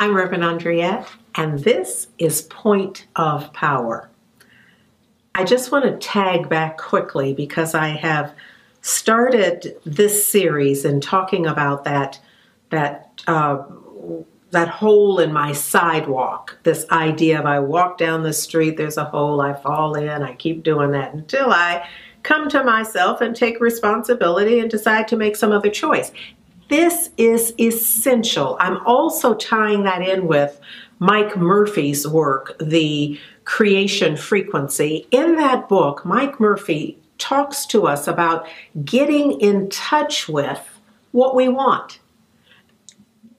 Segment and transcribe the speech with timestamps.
[0.00, 4.08] I'm Reverend Andriette, and this is Point of Power.
[5.34, 8.32] I just want to tag back quickly because I have
[8.80, 12.20] started this series in talking about that
[12.70, 13.64] that uh,
[14.52, 16.56] that hole in my sidewalk.
[16.62, 20.36] This idea of I walk down the street, there's a hole, I fall in, I
[20.36, 21.88] keep doing that until I
[22.22, 26.12] come to myself and take responsibility and decide to make some other choice.
[26.68, 28.56] This is essential.
[28.60, 30.60] I'm also tying that in with
[30.98, 35.06] Mike Murphy's work, The Creation Frequency.
[35.10, 38.46] In that book, Mike Murphy talks to us about
[38.84, 40.78] getting in touch with
[41.12, 42.00] what we want.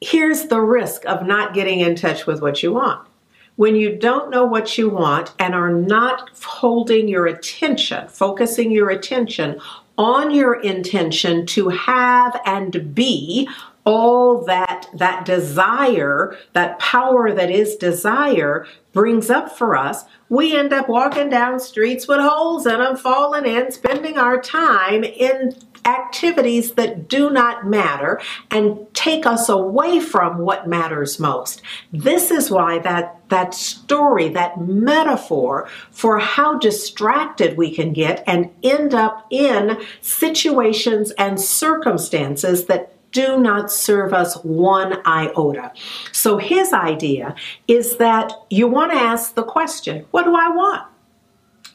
[0.00, 3.06] Here's the risk of not getting in touch with what you want.
[3.54, 8.90] When you don't know what you want and are not holding your attention, focusing your
[8.90, 9.60] attention
[10.02, 13.48] on your intention to have and be
[13.84, 20.04] all that that desire that power that is desire brings up for us.
[20.28, 25.02] We end up walking down streets with holes in them falling in spending our time
[25.02, 31.60] in activities that do not matter and take us away from what matters most.
[31.92, 38.50] This is why that that story that metaphor for how distracted we can get and
[38.62, 45.72] end up in situations and circumstances that do not serve us one iota.
[46.10, 47.36] So his idea
[47.68, 50.88] is that you want to ask the question, what do I want?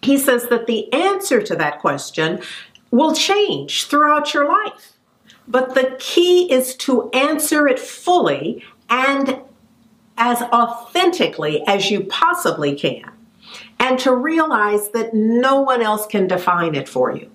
[0.02, 2.42] He says that the answer to that question
[2.92, 4.94] will change throughout your life.
[5.48, 9.42] But the key is to answer it fully and
[10.18, 13.12] as authentically as you possibly can,
[13.80, 17.32] and to realize that no one else can define it for you.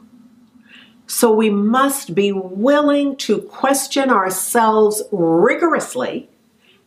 [1.07, 6.29] So we must be willing to question ourselves rigorously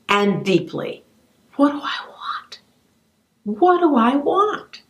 [0.09, 1.03] and deeply.
[1.55, 2.59] What do I want?
[3.43, 4.81] What do I want?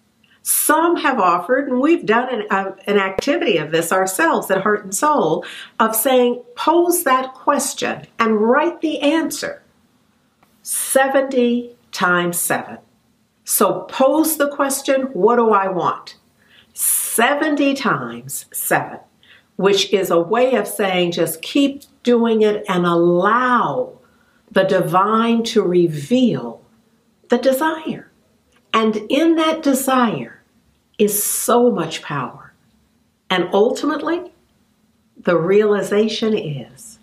[0.42, 4.84] Some have offered, and we've done an, uh, an activity of this ourselves at Heart
[4.84, 5.44] and Soul,
[5.80, 9.64] of saying, pose that question and write the answer
[10.62, 12.78] 70 times 7.
[13.44, 16.16] So pose the question, what do I want?
[16.74, 19.00] 70 times 7
[19.56, 23.98] which is a way of saying just keep doing it and allow
[24.52, 26.62] the divine to reveal
[27.30, 28.12] the desire.
[28.74, 30.42] And in that desire
[30.98, 32.54] is so much power.
[33.30, 34.34] And ultimately,
[35.18, 37.00] the realization is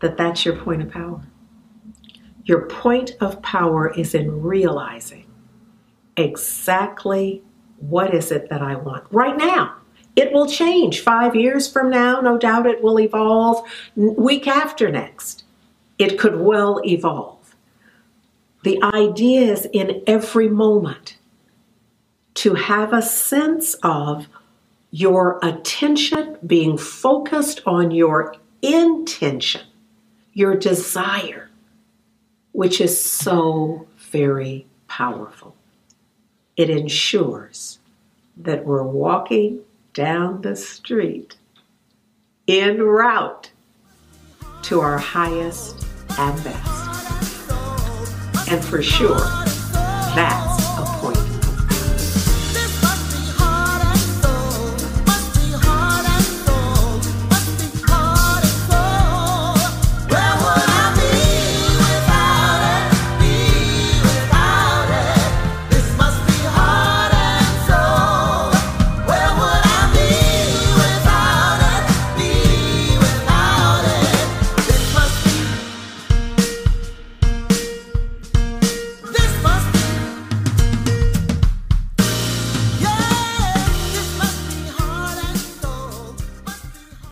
[0.00, 1.22] that that's your point of power.
[2.44, 5.26] Your point of power is in realizing
[6.16, 7.42] exactly
[7.78, 9.76] what is it that I want right now.
[10.18, 12.20] It will change five years from now.
[12.20, 13.64] No doubt it will evolve.
[13.94, 15.44] Week after next,
[15.96, 17.54] it could well evolve.
[18.64, 21.18] The idea is in every moment
[22.34, 24.26] to have a sense of
[24.90, 29.62] your attention being focused on your intention,
[30.32, 31.48] your desire,
[32.50, 35.54] which is so very powerful.
[36.56, 37.78] It ensures
[38.36, 39.60] that we're walking
[39.98, 41.34] down the street
[42.46, 43.50] en route
[44.62, 45.84] to our highest
[46.20, 47.50] and best.
[48.48, 49.18] And for sure,
[50.14, 50.67] that's